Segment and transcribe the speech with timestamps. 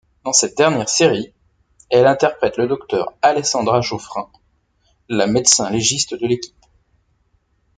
[0.25, 1.31] Dans cette dernière série,
[1.91, 4.31] elle interprète le docteur Alessandra Joffrin,
[5.09, 6.55] la médecin-légiste de l'équipe.